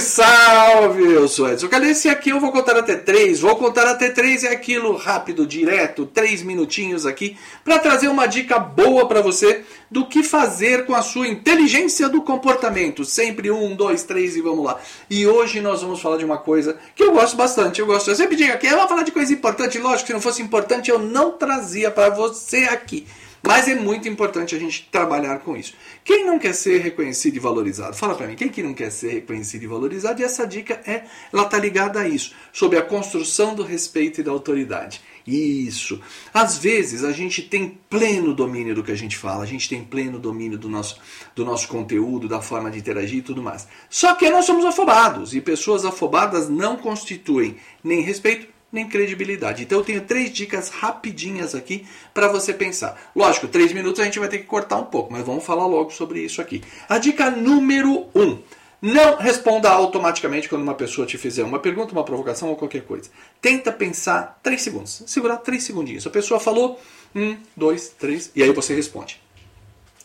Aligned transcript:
salve! 0.00 1.12
Eu 1.12 1.28
sou 1.28 1.50
Edson 1.50 1.68
Calesse 1.68 2.08
e 2.08 2.10
aqui 2.10 2.30
eu 2.30 2.40
vou 2.40 2.50
contar 2.50 2.76
até 2.76 2.96
três. 2.96 3.40
Vou 3.40 3.56
contar 3.56 3.86
até 3.86 4.08
três 4.08 4.42
é 4.42 4.48
aquilo 4.48 4.96
rápido, 4.96 5.46
direto, 5.46 6.06
três 6.06 6.42
minutinhos 6.42 7.04
aqui 7.04 7.36
para 7.62 7.78
trazer 7.78 8.08
uma 8.08 8.26
dica 8.26 8.58
boa 8.58 9.06
para 9.06 9.20
você 9.20 9.62
do 9.90 10.06
que 10.06 10.22
fazer 10.22 10.86
com 10.86 10.94
a 10.94 11.02
sua 11.02 11.28
inteligência 11.28 12.08
do 12.08 12.22
comportamento. 12.22 13.04
Sempre 13.04 13.50
um, 13.50 13.74
dois, 13.74 14.02
três 14.02 14.34
e 14.34 14.40
vamos 14.40 14.64
lá. 14.64 14.80
E 15.10 15.26
hoje 15.26 15.60
nós 15.60 15.82
vamos 15.82 16.00
falar 16.00 16.16
de 16.16 16.24
uma 16.24 16.38
coisa 16.38 16.78
que 16.94 17.02
eu 17.02 17.12
gosto 17.12 17.36
bastante. 17.36 17.80
Eu 17.80 17.86
gosto. 17.86 18.08
Eu 18.10 18.16
sempre 18.16 18.36
digo 18.36 18.52
aqui, 18.52 18.66
eu 18.66 18.78
vou 18.78 18.88
falar 18.88 19.02
de 19.02 19.12
coisa 19.12 19.32
importante. 19.32 19.78
Lógico, 19.78 20.06
se 20.06 20.12
não 20.12 20.20
fosse 20.20 20.40
importante 20.40 20.90
eu 20.90 20.98
não 20.98 21.32
trazia 21.32 21.90
para 21.90 22.08
você 22.08 22.64
aqui. 22.64 23.06
Mas 23.42 23.66
é 23.66 23.74
muito 23.74 24.08
importante 24.08 24.54
a 24.54 24.58
gente 24.58 24.88
trabalhar 24.90 25.40
com 25.40 25.56
isso. 25.56 25.74
Quem 26.04 26.24
não 26.24 26.38
quer 26.38 26.54
ser 26.54 26.80
reconhecido 26.80 27.36
e 27.36 27.40
valorizado? 27.40 27.96
Fala 27.96 28.14
para 28.14 28.28
mim, 28.28 28.36
quem 28.36 28.48
que 28.48 28.62
não 28.62 28.72
quer 28.72 28.90
ser 28.90 29.12
reconhecido 29.14 29.64
e 29.64 29.66
valorizado? 29.66 30.20
E 30.20 30.24
essa 30.24 30.46
dica 30.46 30.80
é, 30.86 31.04
ela 31.32 31.44
tá 31.44 31.58
ligada 31.58 32.00
a 32.00 32.08
isso, 32.08 32.34
sobre 32.52 32.78
a 32.78 32.82
construção 32.82 33.54
do 33.54 33.64
respeito 33.64 34.20
e 34.20 34.24
da 34.24 34.30
autoridade. 34.30 35.00
Isso. 35.26 36.00
Às 36.32 36.58
vezes 36.58 37.04
a 37.04 37.12
gente 37.12 37.42
tem 37.42 37.78
pleno 37.88 38.34
domínio 38.34 38.74
do 38.74 38.82
que 38.82 38.92
a 38.92 38.96
gente 38.96 39.16
fala, 39.16 39.42
a 39.42 39.46
gente 39.46 39.68
tem 39.68 39.82
pleno 39.84 40.18
domínio 40.18 40.58
do 40.58 40.68
nosso, 40.68 41.00
do 41.34 41.44
nosso 41.44 41.68
conteúdo, 41.68 42.28
da 42.28 42.40
forma 42.40 42.70
de 42.70 42.78
interagir 42.78 43.18
e 43.18 43.22
tudo 43.22 43.42
mais. 43.42 43.66
Só 43.90 44.14
que 44.14 44.30
nós 44.30 44.44
somos 44.44 44.64
afobados 44.64 45.34
e 45.34 45.40
pessoas 45.40 45.84
afobadas 45.84 46.48
não 46.48 46.76
constituem 46.76 47.56
nem 47.82 48.00
respeito 48.00 48.52
nem 48.72 48.88
credibilidade. 48.88 49.62
Então 49.62 49.78
eu 49.78 49.84
tenho 49.84 50.00
três 50.00 50.32
dicas 50.32 50.70
rapidinhas 50.70 51.54
aqui 51.54 51.86
para 52.14 52.28
você 52.28 52.54
pensar. 52.54 53.12
Lógico, 53.14 53.46
três 53.46 53.72
minutos 53.72 54.00
a 54.00 54.04
gente 54.04 54.18
vai 54.18 54.28
ter 54.28 54.38
que 54.38 54.46
cortar 54.46 54.78
um 54.78 54.86
pouco, 54.86 55.12
mas 55.12 55.24
vamos 55.24 55.44
falar 55.44 55.66
logo 55.66 55.90
sobre 55.90 56.20
isso 56.20 56.40
aqui. 56.40 56.62
A 56.88 56.96
dica 56.96 57.30
número 57.30 58.06
um. 58.14 58.38
Não 58.80 59.16
responda 59.16 59.70
automaticamente 59.70 60.48
quando 60.48 60.62
uma 60.62 60.74
pessoa 60.74 61.06
te 61.06 61.16
fizer 61.16 61.44
uma 61.44 61.60
pergunta, 61.60 61.92
uma 61.92 62.02
provocação 62.02 62.48
ou 62.48 62.56
qualquer 62.56 62.82
coisa. 62.82 63.10
Tenta 63.40 63.70
pensar 63.70 64.40
três 64.42 64.62
segundos. 64.62 65.04
Segurar 65.06 65.36
três 65.36 65.62
segundinhos. 65.62 66.04
A 66.04 66.10
pessoa 66.10 66.40
falou 66.40 66.80
um, 67.14 67.36
dois, 67.56 67.90
três, 67.90 68.32
e 68.34 68.42
aí 68.42 68.50
você 68.52 68.74
responde. 68.74 69.20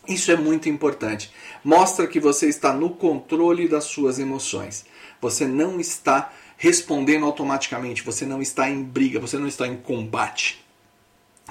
Isso 0.06 0.30
é 0.30 0.36
muito 0.36 0.68
importante. 0.68 1.32
Mostra 1.64 2.06
que 2.06 2.20
você 2.20 2.48
está 2.48 2.72
no 2.72 2.90
controle 2.90 3.66
das 3.66 3.84
suas 3.84 4.20
emoções. 4.20 4.86
Você 5.20 5.44
não 5.44 5.80
está 5.80 6.32
respondendo 6.58 7.24
automaticamente, 7.24 8.02
você 8.02 8.26
não 8.26 8.42
está 8.42 8.68
em 8.68 8.82
briga, 8.82 9.18
você 9.20 9.38
não 9.38 9.46
está 9.46 9.66
em 9.66 9.76
combate. 9.76 10.62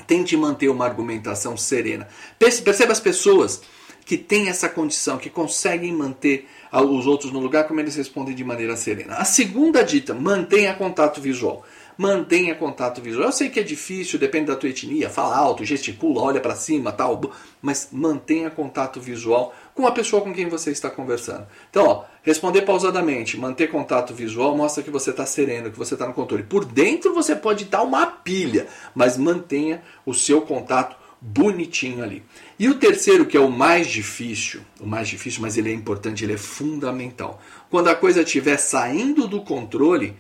Tente 0.05 0.38
manter 0.38 0.67
uma 0.67 0.86
argumentação 0.86 1.58
serena. 1.58 2.08
Perceba 2.38 2.91
as 2.91 2.99
pessoas 2.99 3.61
que 4.05 4.17
têm 4.17 4.47
essa 4.49 4.69
condição, 4.69 5.17
que 5.17 5.30
conseguem 5.30 5.91
manter 5.91 6.47
os 6.72 7.08
outros 7.08 7.31
no 7.31 7.39
lugar, 7.39 7.67
como 7.67 7.80
eles 7.80 7.95
respondem 7.95 8.36
de 8.36 8.44
maneira 8.44 8.75
serena. 8.75 9.16
A 9.16 9.25
segunda 9.25 9.81
dita, 9.81 10.14
mantenha 10.14 10.75
contato 10.75 11.19
visual 11.19 11.66
mantenha 11.97 12.53
contato 12.53 13.02
visual. 13.02 13.25
Eu 13.25 13.31
sei 13.31 13.49
que 13.49 13.59
é 13.59 13.64
difícil, 13.64 14.19
depende 14.19 14.45
da 14.45 14.55
tua 14.55 14.69
etnia, 14.69 15.09
fala 15.09 15.36
alto, 15.36 15.66
gesticula, 15.66 16.21
olha 16.21 16.39
para 16.39 16.55
cima, 16.55 16.92
tal, 16.92 17.19
mas 17.61 17.89
mantenha 17.92 18.49
contato 18.49 19.02
visual 19.02 19.53
com 19.73 19.88
a 19.88 19.92
pessoa 19.92 20.21
com 20.21 20.33
quem 20.33 20.47
você 20.47 20.71
está 20.71 20.89
conversando. 20.89 21.47
Então, 21.69 21.86
ó, 21.88 22.03
responder 22.28 22.64
pausadamente, 22.64 23.38
manter 23.38 23.67
contato 23.70 24.14
visual 24.14 24.55
mostra 24.55 24.83
que 24.83 24.92
você 24.92 25.11
está 25.11 25.26
sereno, 25.26 25.71
que 25.71 25.77
você 25.77 25.93
está 25.93 26.05
no 26.05 26.14
controle. 26.14 26.43
Por 26.43 26.65
dentro 26.65 27.14
você 27.14 27.33
pode 27.33 27.65
dar 27.65 27.83
uma 27.83 28.05
pilha, 28.05 28.67
mas 28.93 29.17
mantenha 29.17 29.82
o 30.05 30.14
seu 30.14 30.42
contato 30.42 30.98
bonitinho 31.21 32.04
ali. 32.04 32.21
E 32.60 32.67
o 32.67 32.76
terceiro, 32.76 33.26
que 33.26 33.37
é 33.37 33.39
o 33.39 33.49
mais 33.49 33.87
difícil, 33.87 34.60
o 34.80 34.86
mais 34.86 35.08
difícil, 35.08 35.42
mas 35.42 35.58
ele 35.58 35.70
é 35.70 35.73
importante, 35.73 36.26
ele 36.26 36.33
é 36.33 36.37
fundamental. 36.37 37.42
Quando 37.70 37.87
a 37.87 37.95
coisa 37.95 38.21
estiver 38.21 38.58
saindo 38.58 39.26
do 39.26 39.42
controle, 39.42 40.14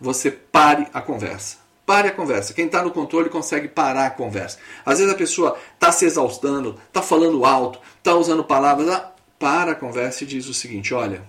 você 0.00 0.32
pare 0.32 0.88
a 0.92 1.00
conversa. 1.00 1.58
Pare 1.86 2.08
a 2.08 2.12
conversa. 2.12 2.54
Quem 2.54 2.66
está 2.66 2.82
no 2.82 2.90
controle 2.90 3.28
consegue 3.28 3.68
parar 3.68 4.06
a 4.06 4.10
conversa. 4.10 4.58
Às 4.84 4.98
vezes 4.98 5.12
a 5.12 5.16
pessoa 5.16 5.56
está 5.74 5.92
se 5.92 6.04
exaustando, 6.04 6.76
está 6.88 7.02
falando 7.02 7.44
alto, 7.44 7.78
está 7.98 8.14
usando 8.14 8.42
palavras. 8.42 8.88
Ah, 8.88 9.12
para 9.42 9.72
a 9.72 9.74
conversa 9.74 10.22
e 10.22 10.26
diz 10.26 10.46
o 10.46 10.54
seguinte: 10.54 10.94
olha, 10.94 11.24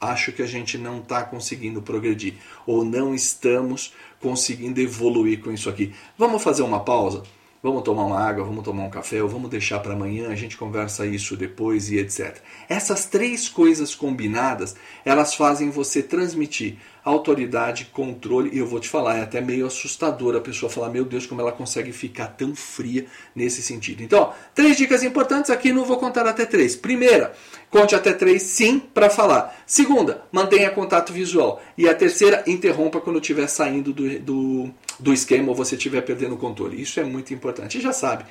acho 0.00 0.32
que 0.32 0.42
a 0.42 0.46
gente 0.46 0.78
não 0.78 0.98
está 0.98 1.22
conseguindo 1.22 1.82
progredir 1.82 2.34
ou 2.66 2.84
não 2.84 3.14
estamos 3.14 3.92
conseguindo 4.20 4.80
evoluir 4.80 5.40
com 5.40 5.52
isso 5.52 5.68
aqui. 5.68 5.92
Vamos 6.16 6.42
fazer 6.42 6.62
uma 6.62 6.80
pausa? 6.80 7.22
Vamos 7.62 7.82
tomar 7.82 8.06
uma 8.06 8.18
água, 8.18 8.42
vamos 8.42 8.64
tomar 8.64 8.84
um 8.84 8.90
café, 8.90 9.22
ou 9.22 9.28
vamos 9.28 9.50
deixar 9.50 9.80
para 9.80 9.92
amanhã, 9.92 10.30
a 10.30 10.34
gente 10.34 10.56
conversa 10.56 11.04
isso 11.04 11.36
depois 11.36 11.90
e 11.90 11.98
etc. 11.98 12.38
Essas 12.66 13.04
três 13.04 13.50
coisas 13.50 13.94
combinadas, 13.94 14.74
elas 15.04 15.34
fazem 15.34 15.68
você 15.68 16.02
transmitir 16.02 16.78
autoridade, 17.04 17.90
controle, 17.92 18.48
e 18.54 18.58
eu 18.58 18.66
vou 18.66 18.80
te 18.80 18.88
falar, 18.88 19.18
é 19.18 19.22
até 19.22 19.42
meio 19.42 19.66
assustador 19.66 20.34
a 20.36 20.40
pessoa 20.40 20.70
falar, 20.70 20.88
meu 20.88 21.04
Deus, 21.04 21.26
como 21.26 21.42
ela 21.42 21.52
consegue 21.52 21.92
ficar 21.92 22.28
tão 22.28 22.54
fria 22.54 23.04
nesse 23.34 23.60
sentido. 23.60 24.02
Então, 24.02 24.22
ó, 24.22 24.32
três 24.54 24.78
dicas 24.78 25.02
importantes 25.02 25.50
aqui, 25.50 25.70
não 25.70 25.84
vou 25.84 25.98
contar 25.98 26.26
até 26.26 26.46
três. 26.46 26.74
Primeira, 26.74 27.34
conte 27.70 27.94
até 27.94 28.12
três 28.12 28.42
sim 28.42 28.78
para 28.78 29.08
falar. 29.08 29.62
Segunda, 29.66 30.24
mantenha 30.32 30.70
contato 30.70 31.12
visual. 31.12 31.62
E 31.78 31.88
a 31.88 31.94
terceira, 31.94 32.42
interrompa 32.46 33.00
quando 33.00 33.20
estiver 33.20 33.46
saindo 33.46 33.92
do, 33.92 34.18
do, 34.18 34.70
do 34.98 35.12
esquema 35.12 35.48
ou 35.48 35.54
você 35.54 35.76
estiver 35.76 36.02
perdendo 36.02 36.34
o 36.34 36.38
controle. 36.38 36.80
Isso 36.80 37.00
é 37.00 37.04
muito 37.04 37.32
importante. 37.32 37.78
E 37.78 37.80
já 37.80 37.92
sabe, 37.92 38.24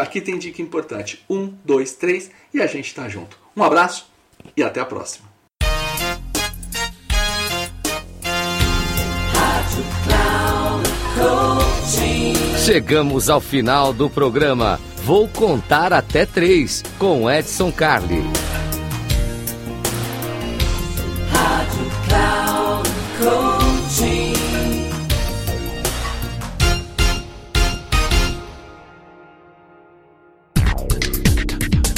aqui 0.00 0.20
tem 0.20 0.38
dica 0.38 0.62
importante. 0.62 1.24
Um, 1.28 1.52
dois, 1.64 1.94
três 1.94 2.30
e 2.52 2.60
a 2.60 2.66
gente 2.66 2.86
está 2.86 3.08
junto. 3.08 3.38
Um 3.56 3.64
abraço 3.64 4.06
e 4.56 4.62
até 4.62 4.80
a 4.80 4.84
próxima. 4.84 5.34
Chegamos 12.64 13.28
ao 13.28 13.42
final 13.42 13.92
do 13.92 14.08
programa. 14.08 14.80
Vou 15.04 15.28
contar 15.28 15.92
até 15.92 16.24
três 16.24 16.82
com 16.98 17.30
Edson 17.30 17.70
Carli. 17.70 18.43